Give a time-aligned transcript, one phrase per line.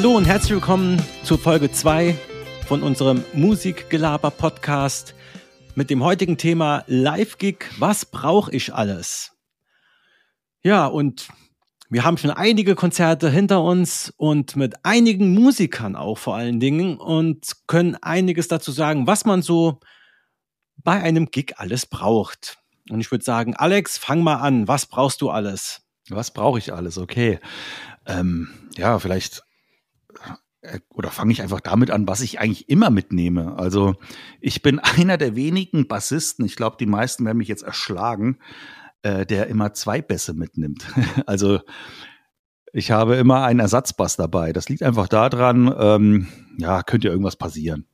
[0.00, 2.16] Hallo und herzlich willkommen zu Folge 2
[2.66, 5.14] von unserem Musikgelaber-Podcast
[5.74, 7.66] mit dem heutigen Thema Live-Gig.
[7.78, 9.32] Was brauche ich alles?
[10.62, 11.28] Ja, und
[11.90, 16.96] wir haben schon einige Konzerte hinter uns und mit einigen Musikern auch vor allen Dingen
[16.96, 19.80] und können einiges dazu sagen, was man so
[20.78, 22.56] bei einem Gig alles braucht.
[22.88, 24.66] Und ich würde sagen, Alex, fang mal an.
[24.66, 25.82] Was brauchst du alles?
[26.08, 26.96] Was brauche ich alles?
[26.96, 27.38] Okay.
[28.06, 28.48] Ähm,
[28.78, 29.42] ja, vielleicht
[30.90, 33.56] oder fange ich einfach damit an, was ich eigentlich immer mitnehme.
[33.56, 33.94] Also
[34.40, 38.38] ich bin einer der wenigen Bassisten, ich glaube, die meisten werden mich jetzt erschlagen,
[39.02, 40.86] äh, der immer zwei Bässe mitnimmt.
[41.26, 41.60] also
[42.72, 44.52] ich habe immer einen Ersatzbass dabei.
[44.52, 46.28] Das liegt einfach daran, ähm,
[46.58, 47.86] ja, könnte ja irgendwas passieren.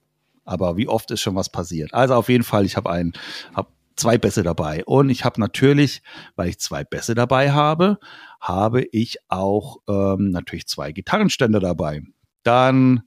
[0.45, 1.95] Aber wie oft ist schon was passiert?
[1.95, 3.13] Also auf jeden Fall, ich habe einen,
[3.55, 4.85] habe zwei Bässe dabei.
[4.85, 6.03] Und ich habe natürlich,
[6.37, 7.99] weil ich zwei Bässe dabei habe,
[8.41, 12.03] habe ich auch ähm, natürlich zwei Gitarrenständer dabei.
[12.47, 13.03] Dann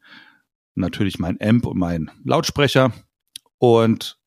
[0.75, 2.91] natürlich mein Amp und mein Lautsprecher
[3.57, 4.19] und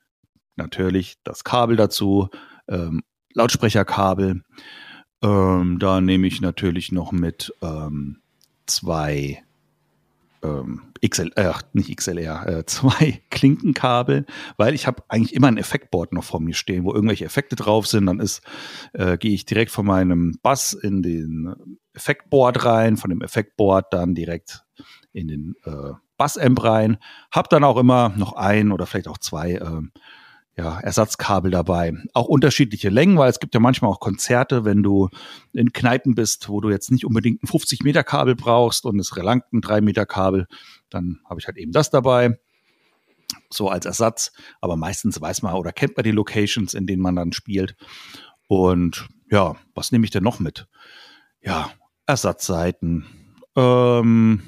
[0.55, 2.29] natürlich das Kabel dazu,
[2.67, 4.43] ähm, Lautsprecherkabel.
[5.21, 8.21] Ähm, da nehme ich natürlich noch mit ähm,
[8.65, 9.43] zwei
[10.43, 14.25] ähm, XL, äh, nicht XLR, äh, zwei Klinkenkabel,
[14.57, 17.87] weil ich habe eigentlich immer ein Effektboard noch vor mir stehen, wo irgendwelche Effekte drauf
[17.87, 18.05] sind.
[18.05, 18.41] Dann ist,
[18.93, 24.15] äh, gehe ich direkt von meinem Bass in den Effektboard rein, von dem Effektboard dann
[24.15, 24.62] direkt
[25.11, 26.97] in den äh, Bassamp rein.
[27.31, 29.81] Hab dann auch immer noch ein oder vielleicht auch zwei äh,
[30.55, 31.93] ja, Ersatzkabel dabei.
[32.13, 35.09] Auch unterschiedliche Längen, weil es gibt ja manchmal auch Konzerte, wenn du
[35.51, 39.17] in Kneipen bist, wo du jetzt nicht unbedingt ein 50 Meter Kabel brauchst und es
[39.17, 40.47] relangt ein 3 Meter Kabel,
[40.89, 42.37] dann habe ich halt eben das dabei.
[43.49, 44.31] So als Ersatz.
[44.61, 47.75] Aber meistens weiß man oder kennt man die Locations, in denen man dann spielt.
[48.47, 50.67] Und ja, was nehme ich denn noch mit?
[51.41, 51.71] Ja,
[52.05, 53.05] Ersatzseiten.
[53.55, 54.43] Ähm,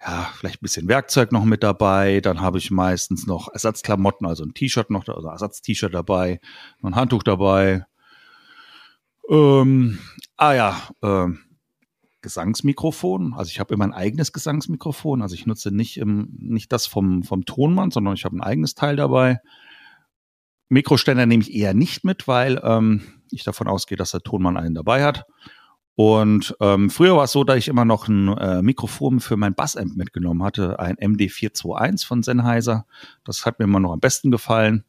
[0.00, 2.20] ja, vielleicht ein bisschen Werkzeug noch mit dabei.
[2.20, 6.40] Dann habe ich meistens noch Ersatzklamotten, also ein T-Shirt noch, also Ersatz-T-Shirt dabei,
[6.82, 7.84] ein Handtuch dabei.
[9.28, 9.98] Ähm,
[10.36, 11.40] ah ja, ähm,
[12.20, 13.34] Gesangsmikrofon.
[13.34, 15.22] Also ich habe immer ein eigenes Gesangsmikrofon.
[15.22, 18.74] Also ich nutze nicht, im, nicht das vom, vom Tonmann, sondern ich habe ein eigenes
[18.74, 19.40] Teil dabei.
[20.68, 24.74] Mikroständer nehme ich eher nicht mit, weil ähm, ich davon ausgehe, dass der Tonmann einen
[24.74, 25.26] dabei hat.
[26.00, 29.54] Und ähm, früher war es so, dass ich immer noch ein äh, Mikrofon für mein
[29.54, 32.86] Bassamp mitgenommen hatte, ein MD421 von Sennheiser.
[33.24, 34.84] Das hat mir immer noch am besten gefallen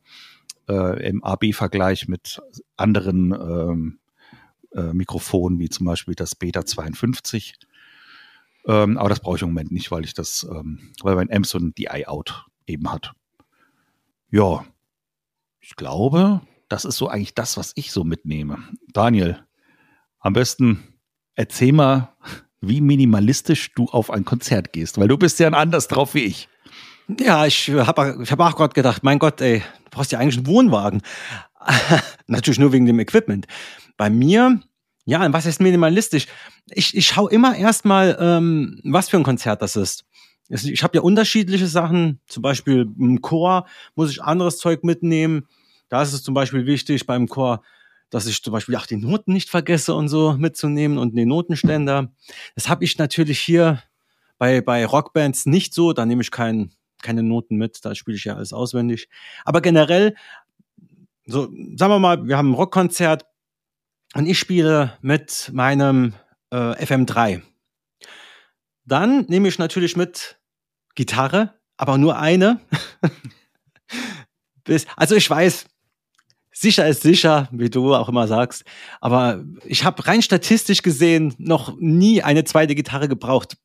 [0.67, 2.43] äh, im AB-Vergleich mit
[2.77, 3.99] anderen ähm,
[4.75, 7.55] äh, Mikrofonen, wie zum Beispiel das Beta 52.
[8.67, 11.47] Ähm, aber das brauche ich im Moment nicht, weil ich das, ähm, weil mein Amp
[11.47, 13.13] so ein DI-Out eben hat.
[14.29, 14.63] Ja,
[15.59, 18.59] ich glaube, das ist so eigentlich das, was ich so mitnehme.
[18.93, 19.43] Daniel,
[20.19, 20.83] am besten
[21.39, 22.09] erzähl mal,
[22.59, 26.49] wie minimalistisch du auf ein Konzert gehst, weil du bist ja anders drauf wie ich.
[27.19, 30.37] Ja, ich habe ich hab auch gerade gedacht, mein Gott, ey, du brauchst ja eigentlich
[30.37, 31.01] einen Wohnwagen.
[32.27, 33.47] Natürlich nur wegen dem Equipment.
[33.95, 34.59] Bei mir,
[35.05, 36.27] ja, was ist minimalistisch?
[36.71, 40.03] Ich, ich schaue immer erstmal, ähm, was für ein Konzert das ist.
[40.49, 45.47] Ich habe ja unterschiedliche Sachen, zum Beispiel im Chor muss ich anderes Zeug mitnehmen.
[45.87, 47.61] Da ist es zum Beispiel wichtig beim Chor,
[48.09, 52.11] dass ich zum Beispiel auch die Noten nicht vergesse und so mitzunehmen und den Notenständer.
[52.55, 53.83] Das habe ich natürlich hier
[54.37, 55.93] bei, bei Rockbands nicht so.
[55.93, 56.71] Da nehme ich kein,
[57.01, 59.09] keine Noten mit, da spiele ich ja alles auswendig.
[59.45, 60.15] Aber generell,
[61.25, 61.43] so
[61.75, 63.25] sagen wir mal, wir haben ein Rockkonzert
[64.15, 66.13] und ich spiele mit meinem
[66.51, 67.41] äh, FM3.
[68.85, 70.39] Dann nehme ich natürlich mit
[70.95, 72.59] Gitarre, aber nur eine.
[74.95, 75.68] also ich weiß,
[76.59, 78.63] sicher ist sicher, wie du auch immer sagst.
[78.99, 83.57] Aber ich habe rein statistisch gesehen noch nie eine zweite Gitarre gebraucht.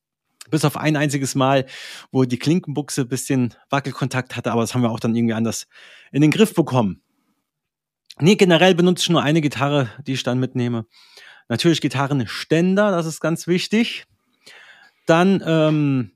[0.51, 1.67] Bis auf ein einziges Mal,
[2.13, 5.67] wo die Klinkenbuchse ein bisschen Wackelkontakt hatte, aber das haben wir auch dann irgendwie anders
[6.13, 7.03] in den Griff bekommen.
[8.21, 10.87] Nee, generell benutze ich nur eine Gitarre, die ich dann mitnehme.
[11.49, 14.05] Natürlich Gitarrenständer, das ist ganz wichtig.
[15.07, 16.14] Dann ähm,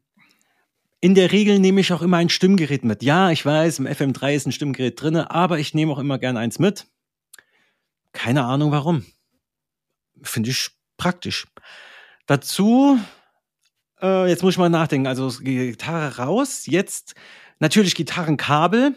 [1.00, 3.02] in der Regel nehme ich auch immer ein Stimmgerät mit.
[3.02, 6.36] Ja, ich weiß, im FM3 ist ein Stimmgerät drin, aber ich nehme auch immer gern
[6.36, 6.86] eins mit.
[8.12, 9.04] Keine Ahnung warum.
[10.22, 11.46] Finde ich praktisch.
[12.26, 12.98] Dazu,
[14.02, 17.14] äh, jetzt muss ich mal nachdenken, also Gitarre raus, jetzt
[17.60, 18.96] natürlich Gitarrenkabel.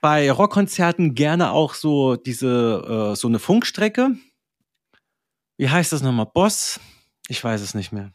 [0.00, 4.16] Bei Rockkonzerten gerne auch so diese, äh, so eine Funkstrecke.
[5.56, 6.26] Wie heißt das nochmal?
[6.32, 6.80] Boss?
[7.28, 8.12] Ich weiß es nicht mehr.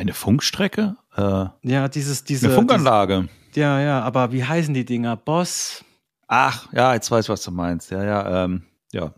[0.00, 0.96] Eine Funkstrecke?
[1.16, 2.46] Äh, ja, dieses, diese.
[2.46, 3.28] Eine Funkanlage.
[3.54, 5.16] Diese, ja, ja, aber wie heißen die Dinger?
[5.16, 5.84] Boss?
[6.28, 7.90] Ach, ja, jetzt weiß ich, was du meinst.
[7.90, 8.62] Ja, ja, ähm,
[8.92, 9.12] ja.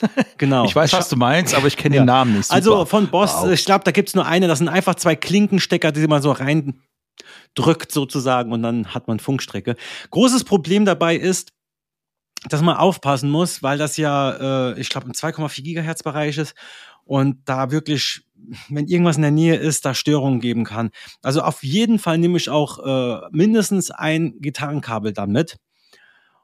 [0.38, 0.64] Genau.
[0.66, 2.02] Ich weiß, was du meinst, aber ich kenne Ja.
[2.02, 2.46] den Namen nicht.
[2.46, 2.54] Super.
[2.56, 3.50] Also von Boss, Wow.
[3.50, 4.46] ich glaube, da gibt's nur eine.
[4.48, 6.80] Das sind einfach zwei Klinkenstecker, die man so rein
[7.54, 9.76] drückt sozusagen und dann hat man Funkstrecke.
[10.10, 11.50] Großes Problem dabei ist,
[12.48, 16.54] dass man aufpassen muss, weil das ja, äh, ich glaube, im 2,4 Gigahertz Bereich ist
[17.10, 18.22] und da wirklich,
[18.68, 20.92] wenn irgendwas in der Nähe ist, da Störungen geben kann.
[21.22, 25.56] Also auf jeden Fall nehme ich auch äh, mindestens ein Gitarrenkabel dann mit.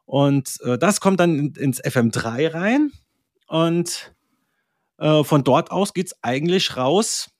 [0.07, 2.91] Und äh, das kommt dann in, ins FM3 rein
[3.47, 4.13] und
[4.99, 7.31] äh, von dort aus geht's eigentlich raus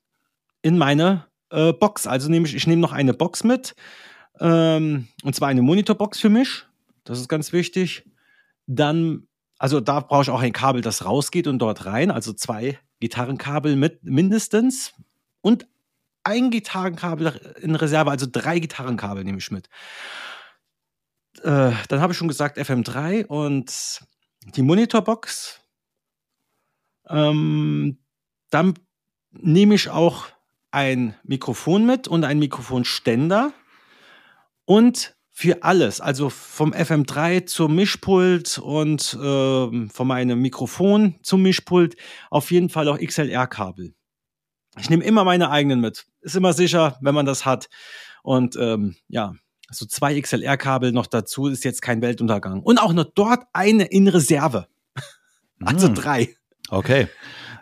[0.63, 2.07] in meine äh, Box.
[2.07, 3.75] Also nehme ich, ich nehme noch eine Box mit.
[4.39, 6.65] Ähm, und zwar eine Monitorbox für mich.
[7.03, 8.05] Das ist ganz wichtig.
[8.69, 9.27] Dann,
[9.59, 12.13] also da brauche ich auch ein Kabel, das rausgeht und dort rein.
[12.13, 14.95] Also zwei Gitarrenkabel mit mindestens.
[15.41, 15.67] Und
[16.25, 19.69] ein Gitarrenkabel in Reserve, also drei Gitarrenkabel nehme ich mit.
[21.43, 24.01] Äh, dann habe ich schon gesagt FM3 und
[24.55, 25.61] die Monitorbox.
[27.09, 27.99] Ähm,
[28.51, 28.75] dann
[29.31, 30.27] nehme ich auch
[30.71, 33.53] ein Mikrofon mit und einen Mikrofonständer
[34.65, 41.95] und für alles, also vom FM3 zum Mischpult und ähm, von meinem Mikrofon zum Mischpult,
[42.31, 43.93] auf jeden Fall auch XLR-Kabel.
[44.79, 46.07] Ich nehme immer meine eigenen mit.
[46.23, 47.69] Ist immer sicher, wenn man das hat.
[48.23, 49.35] Und ähm, ja,
[49.71, 52.63] so zwei XLR-Kabel noch dazu ist jetzt kein Weltuntergang.
[52.63, 54.67] Und auch noch dort eine in Reserve.
[55.63, 55.95] Also Hm.
[55.97, 56.35] drei.
[56.71, 57.09] Okay.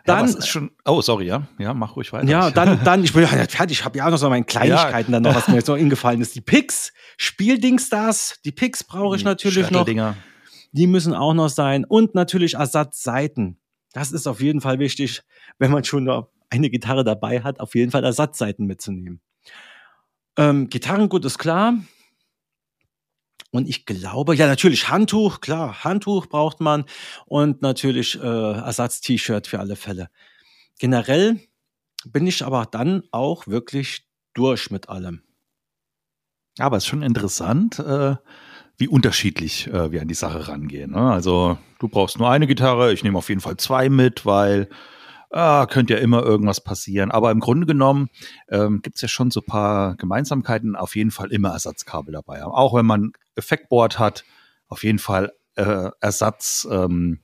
[0.05, 0.71] Dann- ja, schon.
[0.85, 1.47] Oh, sorry, ja.
[1.57, 2.27] Ja, mach ruhig weiter.
[2.27, 3.79] Ja, dann, dann, ich bin ja nicht fertig.
[3.79, 6.21] Ich habe ja auch noch so meine Kleinigkeiten dann noch, was mir jetzt noch eingefallen
[6.21, 6.35] ist.
[6.35, 9.85] Die Picks, Spieldingsstars, die Picks brauche ich natürlich noch.
[10.71, 11.85] Die müssen auch noch sein.
[11.85, 13.59] Und natürlich Ersatzseiten.
[13.93, 15.21] Das ist auf jeden Fall wichtig,
[15.57, 19.21] wenn man schon noch eine Gitarre dabei hat, auf jeden Fall Ersatzseiten mitzunehmen.
[20.37, 21.75] Ähm, Gitarrengut ist klar.
[23.55, 26.83] Und ich glaube, ja, natürlich Handtuch, klar, Handtuch braucht man
[27.25, 30.09] und natürlich äh, Ersatz-T-Shirt für alle Fälle.
[30.77, 31.39] Generell
[32.05, 35.21] bin ich aber dann auch wirklich durch mit allem.
[36.59, 38.15] Aber es ist schon interessant, äh,
[38.77, 40.91] wie unterschiedlich äh, wir an die Sache rangehen.
[40.91, 41.11] Ne?
[41.11, 44.67] Also du brauchst nur eine Gitarre, ich nehme auf jeden Fall zwei mit, weil
[45.31, 47.11] ah, könnte ja immer irgendwas passieren.
[47.11, 48.09] Aber im Grunde genommen
[48.49, 52.41] ähm, gibt es ja schon so ein paar Gemeinsamkeiten, auf jeden Fall immer Ersatzkabel dabei
[52.41, 52.51] haben.
[52.51, 54.23] Auch wenn man Effektboard hat,
[54.67, 57.19] auf jeden Fall äh, Ersatz, ähm,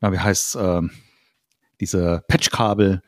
[0.00, 0.90] na, wie heißt ähm,
[1.80, 3.02] diese Patchkabel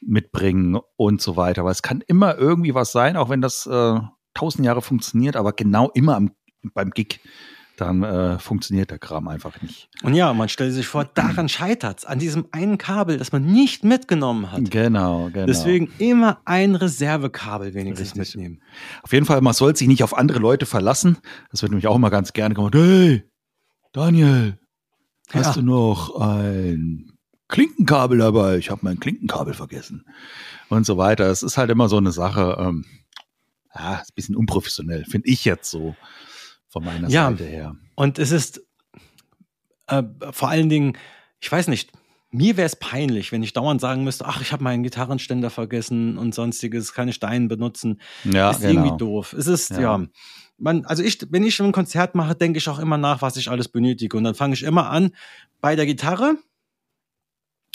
[0.00, 1.64] mitbringen und so weiter.
[1.64, 3.98] Weil es kann immer irgendwie was sein, auch wenn das äh,
[4.34, 6.32] tausend Jahre funktioniert, aber genau immer am,
[6.74, 7.20] beim Gig,
[7.76, 9.88] dann äh, funktioniert der Kram einfach nicht.
[10.02, 13.84] Und ja, man stellt sich vor, daran scheitert's an diesem einen Kabel, das man nicht
[13.84, 14.70] mitgenommen hat.
[14.70, 15.46] Genau, genau.
[15.46, 18.36] Deswegen immer ein Reservekabel wenigstens Richtig.
[18.36, 18.62] mitnehmen.
[19.02, 21.18] Auf jeden Fall, man soll sich nicht auf andere Leute verlassen.
[21.50, 22.74] Das wird nämlich auch immer ganz gerne gemacht.
[22.74, 23.24] Hey,
[23.92, 24.58] Daniel,
[25.32, 25.52] hast Ja.
[25.54, 27.10] du noch ein
[27.48, 28.56] Klinkenkabel dabei?
[28.58, 30.04] Ich habe mein Klinkenkabel vergessen.
[30.68, 31.26] Und so weiter.
[31.30, 32.56] Es ist halt immer so eine Sache.
[32.58, 32.84] Ähm,
[33.74, 35.96] ja, ist ein bisschen unprofessionell, finde ich jetzt so
[36.74, 37.30] von meiner Ja.
[37.30, 37.76] Seite her.
[37.94, 38.60] Und es ist
[39.86, 40.98] äh, vor allen Dingen,
[41.40, 41.92] ich weiß nicht,
[42.32, 46.18] mir wäre es peinlich, wenn ich dauernd sagen müsste, ach, ich habe meinen Gitarrenständer vergessen
[46.18, 48.00] und sonstiges, kann ich deinen benutzen.
[48.24, 49.34] Ja, ist irgendwie doof.
[49.34, 49.80] Es ist, Ja.
[49.80, 50.06] ja.
[50.58, 53.50] Man, also ich, wenn ich ein Konzert mache, denke ich auch immer nach, was ich
[53.50, 54.16] alles benötige.
[54.16, 55.12] Und dann fange ich immer an
[55.60, 56.36] bei der Gitarre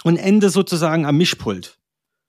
[0.04, 1.78] und ende sozusagen am Mischpult.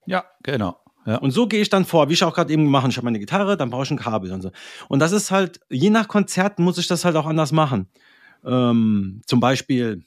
[0.05, 0.77] Ja, genau.
[1.05, 1.17] Ja.
[1.17, 2.91] Und so gehe ich dann vor, wie ich auch gerade eben gemacht habe.
[2.91, 4.51] Ich habe meine Gitarre, dann brauche ich ein Kabel und so.
[4.87, 7.87] Und das ist halt, je nach Konzert muss ich das halt auch anders machen.
[8.45, 10.03] Ähm, zum Beispiel,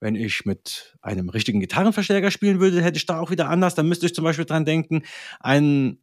[0.00, 3.74] wenn ich mit einem richtigen Gitarrenverstärker spielen würde, hätte ich da auch wieder anders.
[3.76, 5.02] Dann müsste ich zum Beispiel dran denken,
[5.38, 5.98] ein,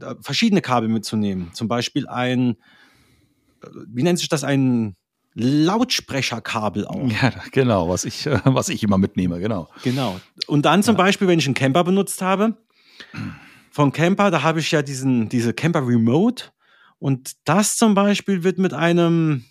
[0.00, 1.52] äh, verschiedene Kabel mitzunehmen.
[1.52, 2.56] Zum Beispiel ein,
[3.62, 4.94] äh, wie nennt sich das, ein
[5.34, 7.10] Lautsprecherkabel auch.
[7.10, 9.68] Ja, genau, was ich, äh, was ich immer mitnehme, genau.
[9.82, 10.20] Genau.
[10.46, 12.56] Und dann zum Beispiel, wenn ich einen Camper benutzt habe,
[13.70, 16.46] von Camper, da habe ich ja diesen, diese Camper Remote.
[16.98, 19.44] Und das zum Beispiel wird mit einem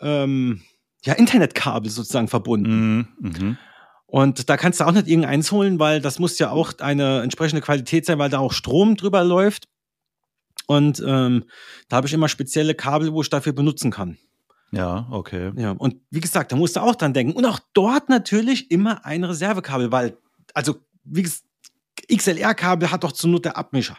[0.00, 0.62] ähm,
[1.04, 3.08] ja, Internetkabel sozusagen verbunden.
[3.18, 3.58] Mhm, mhm.
[4.06, 7.62] Und da kannst du auch nicht irgendeins holen, weil das muss ja auch eine entsprechende
[7.62, 9.68] Qualität sein, weil da auch Strom drüber läuft.
[10.66, 11.44] Und ähm,
[11.88, 14.18] da habe ich immer spezielle Kabel, wo ich dafür benutzen kann.
[14.72, 15.52] Ja, okay.
[15.56, 17.32] Ja, und wie gesagt, da musst du auch dran denken.
[17.32, 20.16] Und auch dort natürlich immer ein Reservekabel, weil,
[20.54, 21.44] also, wie gesagt,
[22.10, 23.96] XLR-Kabel hat doch zur Not der Abmischer.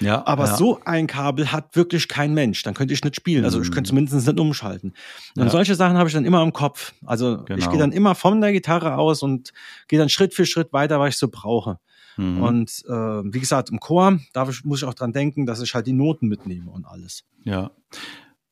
[0.00, 0.56] Ja, Aber ja.
[0.56, 2.62] so ein Kabel hat wirklich kein Mensch.
[2.62, 3.44] Dann könnte ich nicht spielen.
[3.44, 4.06] Also ich könnte Mhm.
[4.06, 4.94] zumindest nicht umschalten.
[5.36, 5.50] Und Ja.
[5.50, 6.94] solche Sachen habe ich dann immer im Kopf.
[7.04, 7.70] Also ich Genau.
[7.70, 9.52] gehe dann immer von der Gitarre aus und
[9.88, 11.78] gehe dann Schritt für Schritt weiter, was ich so brauche.
[12.16, 12.40] Mhm.
[12.42, 15.74] Und äh, wie gesagt, im Chor darf ich, muss ich auch dran denken, dass ich
[15.74, 17.24] halt die Noten mitnehme und alles.
[17.44, 17.72] Ja.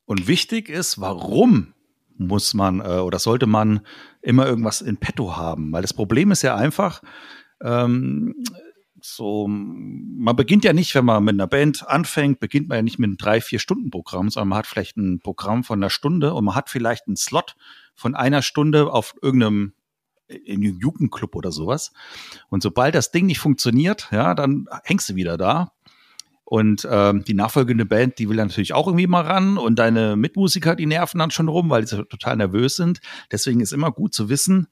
[0.05, 1.73] Und wichtig ist, warum
[2.17, 3.81] muss man äh, oder sollte man
[4.21, 5.71] immer irgendwas in petto haben.
[5.71, 7.01] Weil das Problem ist ja einfach,
[7.63, 8.35] ähm,
[9.05, 12.99] so, man beginnt ja nicht, wenn man mit einer Band anfängt, beginnt man ja nicht
[12.99, 16.33] mit einem drei, vier Stunden Programm, sondern man hat vielleicht ein Programm von einer Stunde
[16.33, 17.55] und man hat vielleicht einen Slot
[17.95, 19.73] von einer Stunde auf irgendeinem
[20.27, 21.91] in einem Jugendclub oder sowas.
[22.49, 25.73] Und sobald das Ding nicht funktioniert, ja, dann hängst du wieder da.
[26.45, 30.75] Und ähm, die nachfolgende Band, die will natürlich auch irgendwie mal ran und deine Mitmusiker,
[30.75, 33.01] die nerven dann schon rum, weil sie total nervös sind.
[33.31, 34.67] Deswegen ist immer gut zu wissen,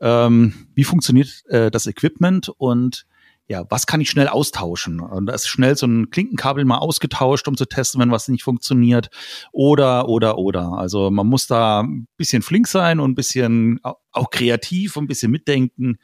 [0.00, 3.06] ähm, wie funktioniert äh, das Equipment und
[3.50, 5.00] ja, was kann ich schnell austauschen?
[5.00, 8.44] Und da ist schnell so ein Klinkenkabel mal ausgetauscht, um zu testen, wenn was nicht
[8.44, 9.10] funktioniert.
[9.50, 10.74] Oder, oder, oder.
[10.74, 13.80] Also man muss da ein bisschen flink sein und ein bisschen
[14.12, 15.98] auch kreativ und ein bisschen mitdenken,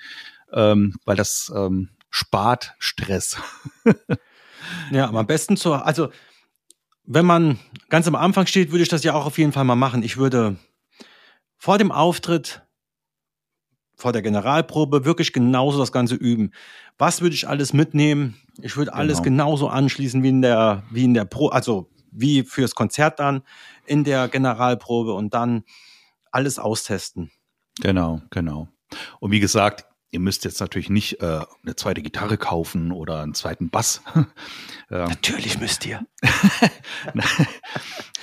[0.52, 3.36] ähm, weil das ähm, spart Stress.
[4.90, 6.08] ja, am besten so, also
[7.04, 7.60] wenn man
[7.90, 10.02] ganz am Anfang steht, würde ich das ja auch auf jeden Fall mal machen.
[10.02, 10.56] Ich würde
[11.58, 12.65] vor dem Auftritt
[13.96, 16.52] vor der Generalprobe wirklich genauso das Ganze üben.
[16.98, 18.36] Was würde ich alles mitnehmen?
[18.60, 19.44] Ich würde alles genau.
[19.44, 23.42] genauso anschließen wie in der, wie in der Pro, also wie fürs Konzert dann
[23.86, 25.64] in der Generalprobe und dann
[26.30, 27.30] alles austesten.
[27.80, 28.68] Genau, genau.
[29.20, 33.34] Und wie gesagt, ihr müsst jetzt natürlich nicht äh, eine zweite Gitarre kaufen oder einen
[33.34, 34.02] zweiten Bass.
[34.14, 34.26] ähm,
[35.08, 36.06] natürlich müsst ihr.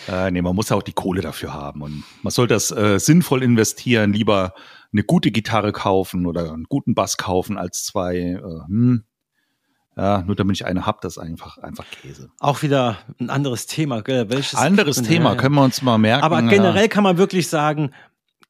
[0.07, 3.43] äh, nee, man muss auch die Kohle dafür haben und man soll das äh, sinnvoll
[3.43, 4.53] investieren, lieber
[4.93, 8.17] eine gute Gitarre kaufen oder einen guten Bass kaufen als zwei.
[8.17, 9.03] Äh, hm.
[9.95, 12.31] Ja, nur damit ich eine hab, das ist einfach, einfach Käse.
[12.39, 14.27] Auch wieder ein anderes Thema, gell?
[14.29, 16.23] Welches anderes Thema, können wir uns mal merken.
[16.23, 16.87] Aber generell ja.
[16.87, 17.91] kann man wirklich sagen,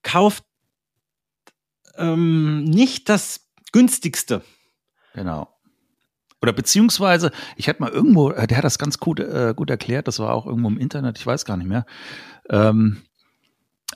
[0.04, 0.46] kauft
[1.98, 4.42] ähm, nicht das günstigste.
[5.14, 5.50] Genau.
[6.42, 10.08] Oder beziehungsweise, ich hätte mal irgendwo, äh, der hat das ganz gut, äh, gut erklärt,
[10.08, 11.86] das war auch irgendwo im Internet, ich weiß gar nicht mehr.
[12.50, 13.02] Ähm,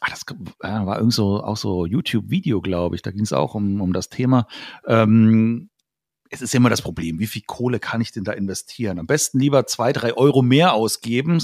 [0.02, 0.26] ach, das
[0.64, 3.02] ja, war irgend so, auch so YouTube-Video, glaube ich.
[3.02, 4.48] Da ging es auch um, um das Thema.
[4.86, 5.70] Ähm,
[6.30, 9.00] es ist immer das Problem, wie viel Kohle kann ich denn da investieren?
[9.00, 11.42] Am besten lieber zwei, drei Euro mehr ausgeben,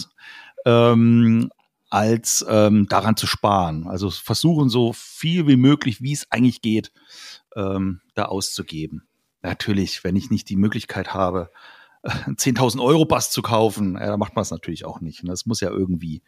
[0.66, 1.50] ähm,
[1.90, 3.88] als ähm, daran zu sparen.
[3.88, 6.92] Also versuchen so viel wie möglich, wie es eigentlich geht,
[7.56, 9.08] ähm, da auszugeben.
[9.42, 11.52] Natürlich, wenn ich nicht die Möglichkeit habe,
[12.06, 15.22] 10.000 Euro Bass zu kaufen, ja, da macht man es natürlich auch nicht.
[15.26, 16.22] Das muss ja irgendwie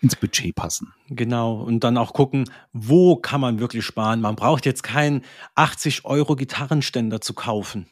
[0.00, 0.92] ins Budget passen.
[1.08, 1.62] Genau.
[1.62, 4.20] Und dann auch gucken, wo kann man wirklich sparen.
[4.20, 5.22] Man braucht jetzt keinen
[5.54, 7.86] 80 Euro Gitarrenständer zu kaufen.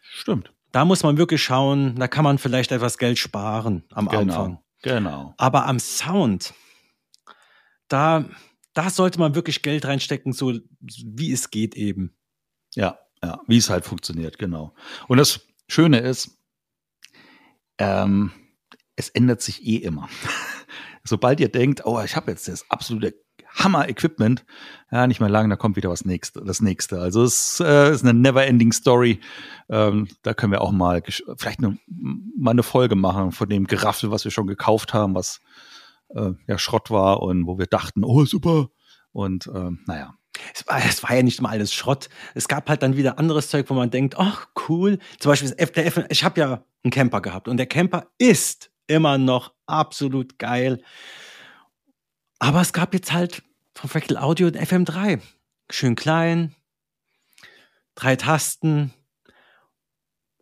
[0.00, 0.52] Stimmt.
[0.72, 4.58] Da muss man wirklich schauen, da kann man vielleicht etwas Geld sparen am genau, Anfang.
[4.82, 5.34] Genau.
[5.36, 6.54] Aber am Sound,
[7.88, 8.24] da,
[8.72, 12.16] da sollte man wirklich Geld reinstecken, so wie es geht eben.
[12.74, 14.74] Ja, ja, wie es halt funktioniert, genau.
[15.08, 16.41] Und das Schöne ist,
[17.82, 18.30] ähm,
[18.96, 20.08] es ändert sich eh immer.
[21.04, 23.14] Sobald ihr denkt, oh, ich habe jetzt das absolute
[23.54, 24.46] Hammer-Equipment,
[24.90, 27.00] ja, nicht mehr lang, da kommt wieder was nächste, das nächste.
[27.00, 29.20] Also es äh, ist eine never-ending Story.
[29.68, 31.02] Ähm, da können wir auch mal
[31.36, 35.40] vielleicht eine, mal eine Folge machen von dem Geraffel, was wir schon gekauft haben, was
[36.10, 38.70] äh, ja Schrott war und wo wir dachten, oh super.
[39.10, 40.14] Und ähm, naja,
[40.54, 42.08] es war, es war ja nicht mal alles Schrott.
[42.34, 44.98] Es gab halt dann wieder anderes Zeug, wo man denkt, ach cool.
[45.18, 49.18] Zum Beispiel das FDF, ich habe ja einen Camper gehabt und der Camper ist immer
[49.18, 50.82] noch absolut geil.
[52.38, 53.42] Aber es gab jetzt halt
[53.74, 55.20] von Fractal Audio ein FM3.
[55.70, 56.54] Schön klein,
[57.94, 58.92] drei Tasten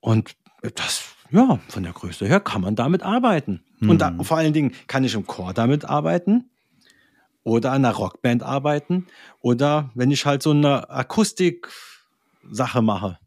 [0.00, 0.36] und
[0.74, 3.62] das, ja, von der Größe her kann man damit arbeiten.
[3.78, 3.90] Hm.
[3.90, 4.24] Und da, hm.
[4.24, 6.49] vor allen Dingen kann ich im Chor damit arbeiten
[7.42, 9.06] oder an einer Rockband arbeiten
[9.40, 13.18] oder wenn ich halt so eine Akustik-Sache mache.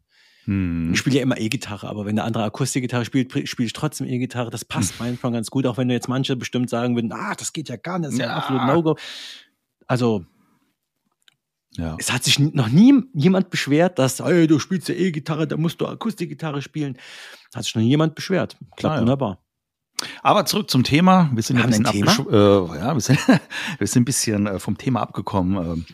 [0.44, 0.92] Hm.
[0.92, 4.50] Ich spiele ja immer E-Gitarre, aber wenn eine andere Akustikgitarre spielt, spiele ich trotzdem E-Gitarre.
[4.50, 5.06] Das passt hm.
[5.06, 7.98] einfach ganz gut, auch wenn jetzt manche bestimmt sagen würden, ah, das geht ja gar
[7.98, 8.96] nicht, das ist ja, ja absolut No-Go.
[9.86, 10.24] Also,
[11.76, 11.96] ja.
[11.98, 15.80] es hat sich noch nie jemand beschwert, dass, hey, du spielst ja E-Gitarre, da musst
[15.80, 16.98] du Akustikgitarre spielen.
[17.54, 18.56] Hat sich noch niemand beschwert.
[18.76, 19.00] Klappt ah, ja.
[19.00, 19.43] wunderbar.
[20.22, 21.30] Aber zurück zum Thema.
[21.32, 22.12] Wir sind, Haben ein, Thema?
[22.30, 23.18] Äh, ja, wir sind,
[23.78, 25.64] wir sind ein bisschen äh, vom Thema abgekommen.
[25.64, 25.86] Ähm,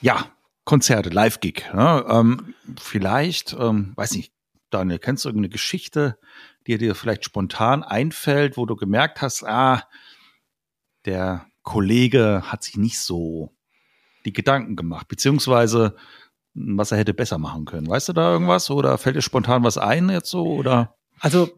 [0.00, 0.26] ja,
[0.64, 1.70] Konzerte, Live-Gig.
[1.72, 4.32] Ja, ähm, vielleicht, ähm, weiß nicht,
[4.70, 6.18] Daniel, kennst du irgendeine Geschichte,
[6.66, 9.84] die dir vielleicht spontan einfällt, wo du gemerkt hast, ah,
[11.06, 13.54] der Kollege hat sich nicht so
[14.24, 15.96] die Gedanken gemacht, beziehungsweise
[16.54, 17.88] was er hätte besser machen können.
[17.88, 20.96] Weißt du da irgendwas oder fällt dir spontan was ein jetzt so oder?
[21.20, 21.48] Also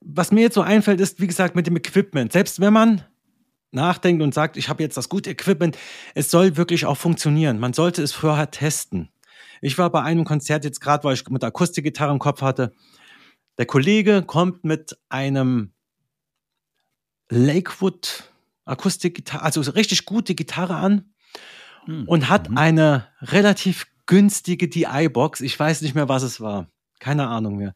[0.00, 2.32] was mir jetzt so einfällt, ist, wie gesagt, mit dem Equipment.
[2.32, 3.04] Selbst wenn man
[3.72, 5.76] nachdenkt und sagt, ich habe jetzt das gute Equipment,
[6.14, 7.58] es soll wirklich auch funktionieren.
[7.58, 9.10] Man sollte es vorher testen.
[9.60, 12.72] Ich war bei einem Konzert jetzt gerade, weil ich mit Akustikgitarre im Kopf hatte.
[13.58, 15.72] Der Kollege kommt mit einem
[17.28, 18.30] Lakewood
[18.64, 21.12] Akustikgitarre, also richtig gute Gitarre an
[21.84, 22.04] hm.
[22.06, 22.58] und hat mhm.
[22.58, 25.40] eine relativ günstige DI-Box.
[25.40, 26.68] Ich weiß nicht mehr, was es war.
[26.98, 27.74] Keine Ahnung mehr.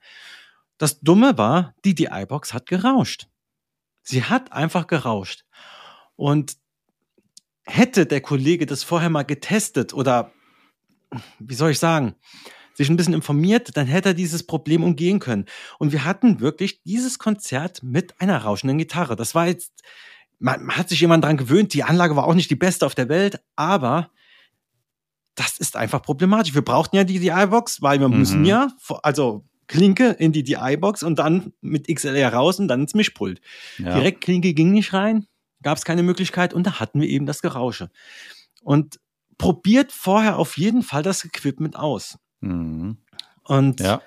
[0.80, 3.28] Das Dumme war, die DI-Box hat gerauscht.
[4.02, 5.44] Sie hat einfach gerauscht.
[6.16, 6.56] Und
[7.66, 10.32] hätte der Kollege das vorher mal getestet oder,
[11.38, 12.14] wie soll ich sagen,
[12.72, 15.44] sich ein bisschen informiert, dann hätte er dieses Problem umgehen können.
[15.78, 19.16] Und wir hatten wirklich dieses Konzert mit einer rauschenden Gitarre.
[19.16, 19.82] Das war jetzt,
[20.38, 23.10] man, hat sich jemand dran gewöhnt, die Anlage war auch nicht die beste auf der
[23.10, 24.08] Welt, aber
[25.34, 26.54] das ist einfach problematisch.
[26.54, 28.18] Wir brauchten ja die DI-Box, weil wir mhm.
[28.18, 28.68] müssen ja,
[29.02, 33.40] also Klinke in die DI-Box und dann mit XLR raus und dann ins Mischpult.
[33.78, 33.94] Ja.
[33.94, 35.26] Direkt Klinke ging nicht rein,
[35.62, 37.88] gab es keine Möglichkeit und da hatten wir eben das Gerausche.
[38.62, 38.98] Und
[39.38, 42.18] probiert vorher auf jeden Fall das Equipment aus.
[42.40, 42.96] Mhm.
[43.44, 44.02] Und ja.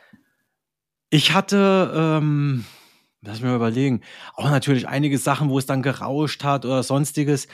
[1.10, 2.65] ich hatte, ähm,
[3.22, 4.01] lass mich mal überlegen,
[4.34, 7.48] auch natürlich einige Sachen, wo es dann gerauscht hat oder sonstiges.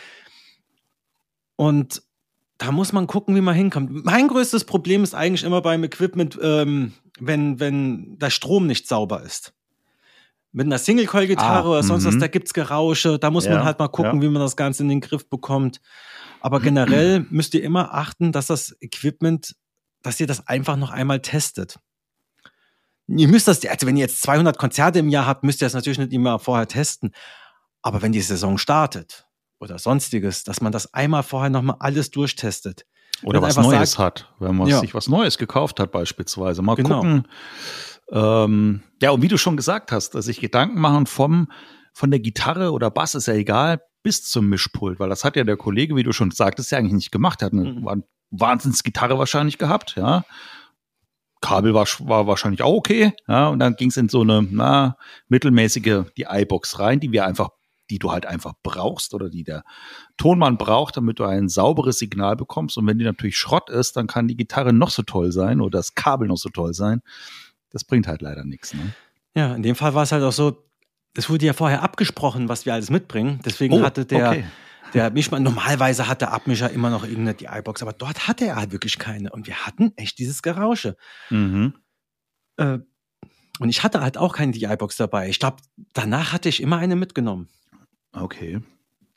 [1.56, 2.02] Und
[2.58, 4.04] da muss man gucken, wie man hinkommt.
[4.04, 9.22] Mein größtes Problem ist eigentlich immer beim Equipment, ähm, wenn, wenn der Strom nicht sauber
[9.24, 9.54] ist.
[10.52, 12.20] Mit einer Single-Coil-Gitarre ah, oder sonst was, mhm.
[12.22, 14.22] da gibt's Gerausche, da muss ja, man halt mal gucken, ja.
[14.22, 15.80] wie man das Ganze in den Griff bekommt.
[16.42, 19.56] Aber generell müsst ihr immer achten, dass das Equipment,
[20.02, 21.80] dass ihr das einfach noch einmal testet.
[23.08, 25.74] Ihr müsst das, also wenn ihr jetzt 200 Konzerte im Jahr habt, müsst ihr das
[25.74, 27.12] natürlich nicht immer vorher testen.
[27.82, 32.86] Aber wenn die Saison startet, oder sonstiges, dass man das einmal vorher nochmal alles durchtestet.
[33.24, 34.80] Oder was Neues sagt, hat, wenn man ja.
[34.80, 36.62] sich was Neues gekauft hat beispielsweise.
[36.62, 36.98] Mal genau.
[36.98, 37.28] gucken.
[38.12, 41.52] Ähm, ja, und wie du schon gesagt hast, dass sich Gedanken machen vom,
[41.94, 45.44] von der Gitarre oder Bass, ist ja egal, bis zum Mischpult, weil das hat ja
[45.44, 47.42] der Kollege, wie du schon sagtest, ja eigentlich nicht gemacht.
[47.42, 48.04] Er hat eine mhm.
[48.32, 50.24] Wahnsinns-Gitarre wahrscheinlich gehabt, ja.
[51.42, 54.98] Kabel war, war wahrscheinlich auch okay, ja, und dann ging es in so eine, na,
[55.30, 57.50] mittelmäßige, die iBox rein, die wir einfach
[57.90, 59.64] die du halt einfach brauchst oder die der
[60.18, 62.78] Tonmann braucht, damit du ein sauberes Signal bekommst.
[62.78, 65.78] Und wenn die natürlich Schrott ist, dann kann die Gitarre noch so toll sein oder
[65.80, 67.02] das Kabel noch so toll sein.
[67.72, 68.74] Das bringt halt leider nichts.
[68.74, 68.94] Ne?
[69.36, 70.64] Ja, in dem Fall war es halt auch so,
[71.16, 73.40] es wurde ja vorher abgesprochen, was wir alles mitbringen.
[73.46, 74.44] Deswegen oh, hatte der, okay.
[74.94, 78.72] der Mischmann, normalerweise hat der Abmischer immer noch irgendeine DI-Box, aber dort hatte er halt
[78.72, 79.32] wirklich keine.
[79.32, 80.96] Und wir hatten echt dieses Gerausche.
[81.30, 81.74] Mhm.
[82.58, 82.80] Äh,
[83.60, 85.30] und ich hatte halt auch keine DI-Box dabei.
[85.30, 85.58] Ich glaube,
[85.94, 87.50] danach hatte ich immer eine mitgenommen.
[88.14, 88.62] Okay.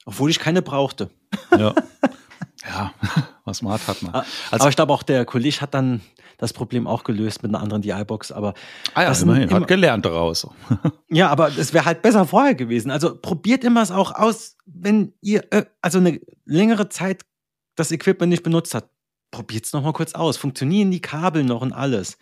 [0.05, 1.11] Obwohl ich keine brauchte.
[1.50, 1.74] Ja.
[2.68, 2.92] ja,
[3.44, 4.14] was man hat, hat man.
[4.14, 6.00] Also, aber ich glaube auch, der Kollege hat dann
[6.38, 8.33] das Problem auch gelöst mit einer anderen DI-Box.
[8.33, 8.55] Aber
[8.94, 10.46] ah ja, immerhin, immer, hat gelernt daraus.
[11.09, 12.90] ja, aber es wäre halt besser vorher gewesen.
[12.90, 17.22] Also probiert immer es auch aus, wenn ihr äh, also eine längere Zeit
[17.76, 18.90] das Equipment nicht benutzt habt.
[19.31, 20.37] Probiert es nochmal kurz aus.
[20.37, 22.18] Funktionieren die Kabel noch und alles.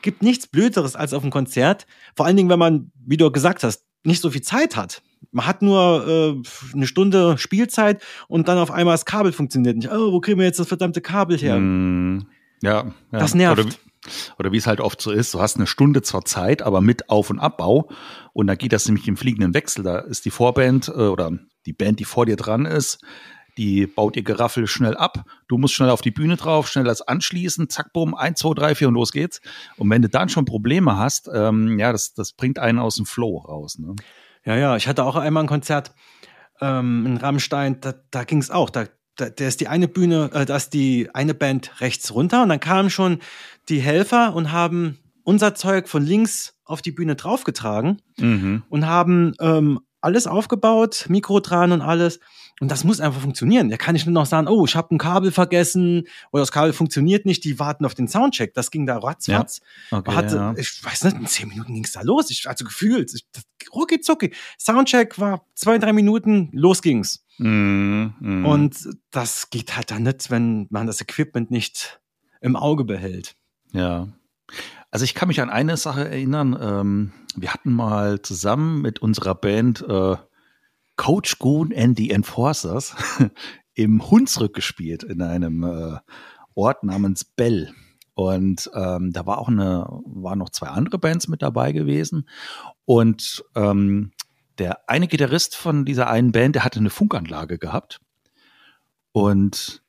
[0.00, 1.86] Gibt nichts Blöderes als auf einem Konzert.
[2.14, 5.02] Vor allen Dingen, wenn man, wie du gesagt hast, nicht so viel Zeit hat
[5.32, 9.90] man hat nur äh, eine Stunde Spielzeit und dann auf einmal das Kabel funktioniert nicht.
[9.90, 11.58] Oh, wo kriegen wir jetzt das verdammte Kabel her?
[11.58, 12.26] Mm,
[12.62, 13.60] ja, ja, das nervt.
[13.60, 13.74] Oder,
[14.38, 17.08] oder wie es halt oft so ist, du hast eine Stunde zur Zeit, aber mit
[17.08, 17.88] Auf- und Abbau.
[18.32, 19.82] Und da geht das nämlich im fliegenden Wechsel.
[19.82, 21.32] Da ist die Vorband äh, oder
[21.66, 23.00] die Band, die vor dir dran ist,
[23.58, 25.24] die baut ihr Geraffel schnell ab.
[25.48, 28.74] Du musst schnell auf die Bühne drauf, schnell das anschließen, zack, bumm, eins, zwei, drei,
[28.74, 29.40] vier und los geht's.
[29.76, 33.06] Und wenn du dann schon Probleme hast, ähm, ja, das, das bringt einen aus dem
[33.06, 33.78] Flow raus.
[33.78, 33.94] Ne?
[34.44, 35.92] Ja, ja, ich hatte auch einmal ein Konzert
[36.60, 38.70] ähm, in Rammstein, da, da ging es auch.
[38.70, 42.42] Da, da, da ist die eine Bühne, äh, da ist die eine Band rechts runter
[42.42, 43.20] und dann kamen schon
[43.68, 48.64] die Helfer und haben unser Zeug von links auf die Bühne draufgetragen mhm.
[48.68, 52.18] und haben ähm, alles aufgebaut, Mikro dran und alles.
[52.62, 53.70] Und das muss einfach funktionieren.
[53.70, 56.72] Da kann ich nur noch sagen, oh, ich habe ein Kabel vergessen oder das Kabel
[56.72, 58.54] funktioniert nicht, die warten auf den Soundcheck.
[58.54, 59.60] Das ging da ratzfatz.
[59.90, 59.98] Ja.
[59.98, 60.54] Okay, hatte, ja.
[60.56, 62.30] Ich weiß nicht, in zehn Minuten ging es da los.
[62.30, 63.26] Ich, also gefühlt, ich,
[63.74, 64.32] rucki zucki.
[64.60, 67.26] Soundcheck war zwei, drei Minuten, los ging's.
[67.38, 68.46] Mm, mm.
[68.46, 68.76] Und
[69.10, 72.00] das geht halt dann nicht, wenn man das Equipment nicht
[72.40, 73.34] im Auge behält.
[73.72, 74.06] Ja.
[74.92, 76.56] Also ich kann mich an eine Sache erinnern.
[76.62, 80.14] Ähm, wir hatten mal zusammen mit unserer Band äh,
[81.02, 82.94] Coach Goon and the Enforcers
[83.74, 85.98] im Hunsrück gespielt, in einem äh,
[86.54, 87.74] Ort namens Bell.
[88.14, 92.28] Und ähm, da war auch eine, waren noch zwei andere Bands mit dabei gewesen.
[92.84, 94.12] Und ähm,
[94.58, 98.00] der eine Gitarrist von dieser einen Band, der hatte eine Funkanlage gehabt.
[99.10, 99.81] Und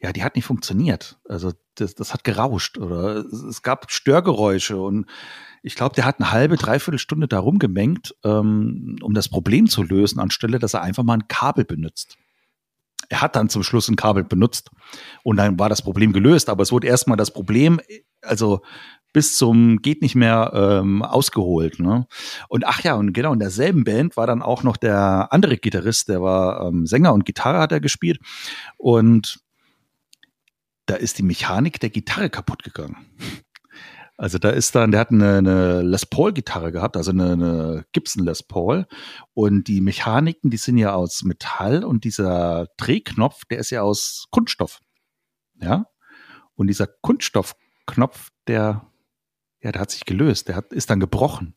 [0.00, 1.18] ja, die hat nicht funktioniert.
[1.28, 5.06] Also das, das hat gerauscht oder es, gab Störgeräusche und
[5.62, 9.82] ich glaube, der hat eine halbe, dreiviertel Stunde da rumgemengt, ähm, um das Problem zu
[9.82, 12.16] lösen, anstelle, dass er einfach mal ein Kabel benutzt.
[13.08, 14.70] Er hat dann zum Schluss ein Kabel benutzt
[15.24, 17.80] und dann war das Problem gelöst, aber es wurde erstmal das Problem,
[18.22, 18.62] also
[19.12, 21.80] bis zum geht nicht mehr ähm, ausgeholt.
[21.80, 22.06] Ne?
[22.48, 26.08] Und ach ja, und genau in derselben Band war dann auch noch der andere Gitarrist,
[26.08, 28.20] der war ähm, Sänger und Gitarre hat er gespielt.
[28.76, 29.40] Und
[30.88, 32.96] da ist die Mechanik der Gitarre kaputt gegangen.
[34.16, 38.24] Also da ist dann, der hat eine, eine Les Paul-Gitarre gehabt, also eine, eine Gibson
[38.24, 38.86] Les Paul.
[39.32, 44.26] Und die Mechaniken, die sind ja aus Metall und dieser Drehknopf, der ist ja aus
[44.30, 44.80] Kunststoff.
[45.60, 45.86] Ja.
[46.56, 48.90] Und dieser Kunststoffknopf, der,
[49.62, 51.54] ja, der hat sich gelöst, der hat, ist dann gebrochen.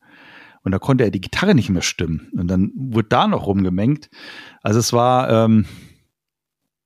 [0.63, 2.29] Und da konnte er die Gitarre nicht mehr stimmen.
[2.33, 4.11] Und dann wurde da noch rumgemengt.
[4.61, 5.65] Also es war, ähm,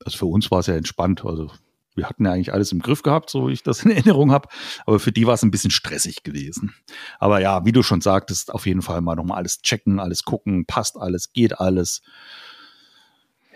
[0.06, 1.26] also für uns war es ja entspannt.
[1.26, 1.52] Also
[1.96, 4.50] wir hatten ja eigentlich alles im Griff gehabt, so wie ich das in Erinnerung habe.
[4.86, 6.74] Aber für die war es ein bisschen stressig gewesen.
[7.20, 10.66] Aber ja, wie du schon sagtest, auf jeden Fall mal nochmal alles checken, alles gucken,
[10.66, 12.02] passt alles, geht alles.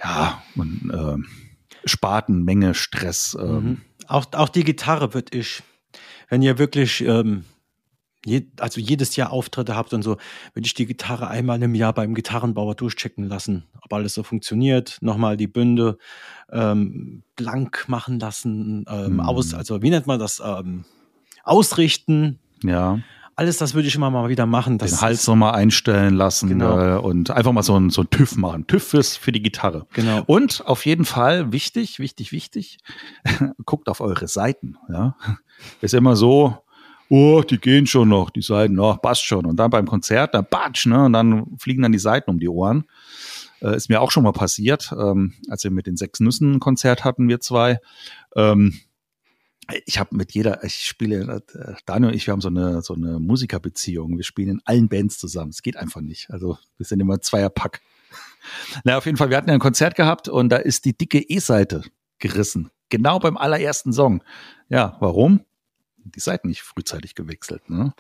[0.02, 3.38] Ja, und äh, spart eine Menge Stress.
[3.40, 3.54] Ähm.
[3.54, 3.82] Mhm.
[4.08, 5.62] Auch, auch die Gitarre wird ich,
[6.30, 7.46] wenn ihr wirklich ähm,
[8.30, 10.12] je, also jedes Jahr Auftritte habt und so,
[10.54, 14.98] würde ich die Gitarre einmal im Jahr beim Gitarrenbauer durchchecken lassen, ob alles so funktioniert.
[15.02, 15.98] Nochmal die Bünde
[16.52, 19.20] ähm, blank machen lassen, ähm, mhm.
[19.20, 20.42] aus, also wie nennt man das?
[20.44, 20.86] Ähm,
[21.44, 22.40] ausrichten.
[22.64, 23.00] Ja.
[23.36, 24.80] Alles das würde ich immer mal wieder machen.
[24.80, 26.98] Den Hals nochmal einstellen lassen genau.
[26.98, 28.68] äh, und einfach mal so ein, so ein TÜV machen.
[28.68, 29.88] TÜV ist für die Gitarre.
[29.94, 30.24] Genau.
[30.26, 32.80] Und auf jeden Fall wichtig, wichtig, wichtig,
[33.66, 34.76] guckt auf eure Seiten.
[34.90, 35.16] Ja.
[35.80, 36.58] Ist immer so,
[37.10, 39.46] oh, die gehen schon noch, die Seiten, oh, passt schon.
[39.46, 42.50] Und dann beim Konzert, da batsch, ne, und dann fliegen dann die Seiten um die
[42.50, 42.86] Ohren.
[43.62, 46.60] Äh, ist mir auch schon mal passiert, ähm, als wir mit den sechs Nüssen ein
[46.60, 47.80] Konzert hatten, wir zwei.
[48.36, 48.80] Ähm,
[49.86, 52.96] ich habe mit jeder, ich spiele, äh, Daniel und ich, wir haben so eine, so
[52.96, 54.18] eine Musikerbeziehung.
[54.18, 55.50] Wir spielen in allen Bands zusammen.
[55.50, 56.32] Es geht einfach nicht.
[56.32, 57.82] Also wir sind immer Zweierpack.
[58.84, 61.20] Na, auf jeden Fall, wir hatten ja ein Konzert gehabt und da ist die dicke
[61.20, 61.84] E-Seite
[62.18, 62.72] gerissen.
[62.90, 64.24] Genau beim allerersten Song.
[64.70, 65.42] Ja, warum?
[66.04, 67.70] Die Seiten nicht frühzeitig gewechselt.
[67.70, 67.94] Ne?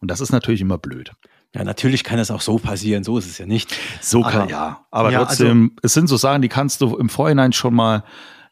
[0.00, 1.12] Und das ist natürlich immer blöd.
[1.54, 3.74] Ja, natürlich kann es auch so passieren, so ist es ja nicht.
[4.00, 4.86] So kann, aber, ja.
[4.90, 8.04] Aber ja, trotzdem, also, es sind so Sachen, die kannst du im Vorhinein schon mal,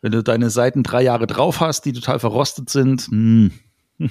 [0.03, 3.03] wenn du deine Seiten drei Jahre drauf hast, die total verrostet sind.
[3.09, 3.53] Hm.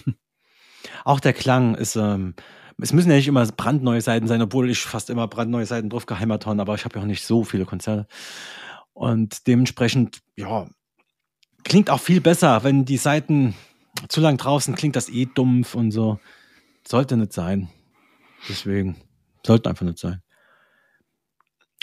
[1.05, 2.33] Auch der Klang ist, ähm,
[2.81, 6.05] es müssen ja nicht immer brandneue Seiten sein, obwohl ich fast immer brandneue Seiten drauf
[6.05, 8.07] geheimat habe, aber ich habe ja auch nicht so viele Konzerte.
[8.93, 10.67] Und dementsprechend, ja,
[11.63, 13.55] klingt auch viel besser, wenn die Seiten
[14.07, 16.19] zu lang draußen klingt das eh dumpf und so.
[16.87, 17.69] Sollte nicht sein.
[18.47, 18.95] Deswegen.
[19.45, 20.21] Sollte einfach nicht sein.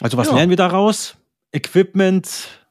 [0.01, 0.35] Also, was ja.
[0.35, 1.17] lernen wir daraus?
[1.53, 2.67] Equipment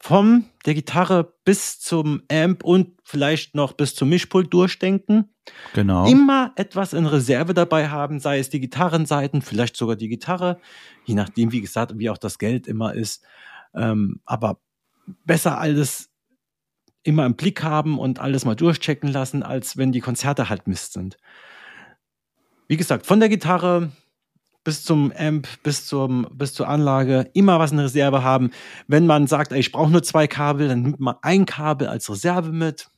[0.00, 5.32] vom der Gitarre bis zum Amp und vielleicht noch bis zum Mischpult durchdenken.
[5.74, 6.06] Genau.
[6.06, 10.60] Immer etwas in Reserve dabei haben, sei es die Gitarrenseiten, vielleicht sogar die Gitarre,
[11.04, 13.24] je nachdem, wie gesagt, wie auch das Geld immer ist.
[13.74, 14.60] Ähm, aber
[15.24, 16.11] besser alles
[17.02, 20.92] immer im Blick haben und alles mal durchchecken lassen, als wenn die Konzerte halt Mist
[20.92, 21.16] sind.
[22.68, 23.90] Wie gesagt, von der Gitarre
[24.64, 28.50] bis zum Amp, bis, zum, bis zur Anlage, immer was in Reserve haben.
[28.86, 32.08] Wenn man sagt, ey, ich brauche nur zwei Kabel, dann nimmt man ein Kabel als
[32.08, 32.88] Reserve mit.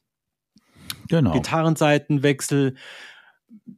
[1.08, 1.32] Genau.
[1.32, 2.76] Gitarrenseitenwechsel.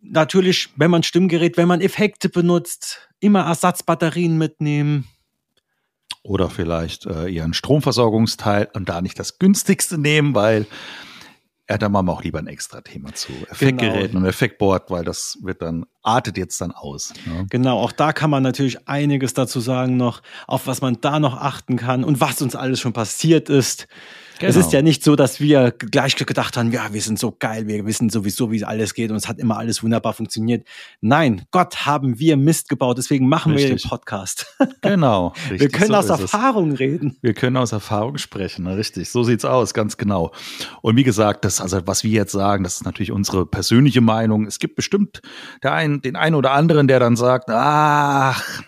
[0.00, 5.06] Natürlich, wenn man Stimmgerät, wenn man Effekte benutzt, immer Ersatzbatterien mitnehmen.
[6.26, 10.66] Oder vielleicht äh, ihren Stromversorgungsteil und da nicht das günstigste nehmen, weil
[11.68, 14.20] ja, da machen wir auch lieber ein extra Thema zu Effektgeräten genau.
[14.20, 17.12] und Effektboard, weil das wird dann, artet jetzt dann aus.
[17.26, 17.46] Ne?
[17.50, 21.36] Genau, auch da kann man natürlich einiges dazu sagen noch, auf was man da noch
[21.36, 23.88] achten kann und was uns alles schon passiert ist.
[24.38, 24.50] Genau.
[24.50, 27.66] Es ist ja nicht so, dass wir gleich gedacht haben, ja, wir sind so geil,
[27.68, 30.66] wir wissen sowieso, wie alles geht und es hat immer alles wunderbar funktioniert.
[31.00, 33.70] Nein, Gott haben wir Mist gebaut, deswegen machen richtig.
[33.70, 34.46] wir den Podcast.
[34.82, 35.32] Genau.
[35.50, 36.78] Richtig, wir können so aus Erfahrung es.
[36.78, 37.16] reden.
[37.20, 39.10] Wir können aus Erfahrung sprechen, richtig.
[39.10, 40.32] So sieht's aus, ganz genau.
[40.80, 44.46] Und wie gesagt, das, also was wir jetzt sagen, das ist natürlich unsere persönliche Meinung.
[44.46, 45.22] Es gibt bestimmt
[45.62, 48.62] der einen, den einen oder anderen, der dann sagt, ach,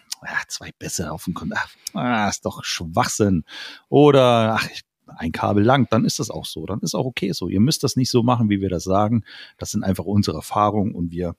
[0.48, 1.68] zwei Bässe auf dem Konzert.
[1.94, 3.44] Ah, ist doch Schwachsinn.
[3.88, 6.66] Oder, ach, ich ein Kabel lang, dann ist das auch so.
[6.66, 7.48] Dann ist auch okay so.
[7.48, 9.24] Ihr müsst das nicht so machen, wie wir das sagen.
[9.58, 11.36] Das sind einfach unsere Erfahrungen und wir,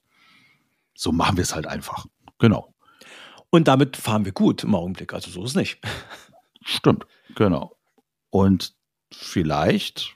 [0.96, 2.06] so machen wir es halt einfach.
[2.40, 2.74] Genau.
[3.50, 5.14] Und damit fahren wir gut im Augenblick.
[5.14, 5.80] Also so ist es nicht.
[6.64, 7.06] Stimmt,
[7.36, 7.76] genau.
[8.30, 8.76] Und
[9.12, 10.16] vielleicht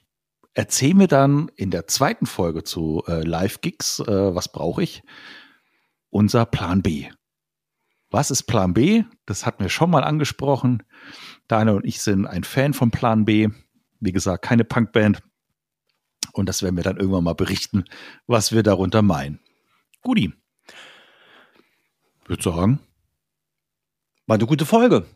[0.53, 5.03] erzählen wir dann in der zweiten Folge zu äh, Live-Gigs, äh, was brauche ich?
[6.09, 7.07] Unser Plan B.
[8.13, 9.05] Was ist Plan B?
[9.25, 10.83] Das hatten wir schon mal angesprochen.
[11.47, 13.49] Daniel und ich sind ein Fan von Plan B.
[13.99, 15.23] Wie gesagt, keine Punkband.
[16.31, 17.85] Und das werden wir dann irgendwann mal berichten,
[18.27, 19.39] was wir darunter meinen.
[20.03, 20.31] Guti.
[22.25, 22.79] Würde sagen.
[24.27, 25.07] War eine gute Folge.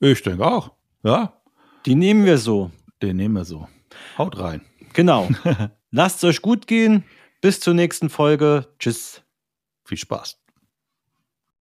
[0.00, 0.72] Ich denke auch.
[1.02, 1.42] Ja.
[1.84, 2.70] Die nehmen wir so.
[3.02, 3.68] Den nehmen wir so.
[4.16, 4.62] Haut rein.
[4.94, 5.28] Genau.
[5.90, 7.04] Lasst es euch gut gehen.
[7.42, 8.74] Bis zur nächsten Folge.
[8.78, 9.20] Tschüss.
[9.84, 10.39] Viel Spaß.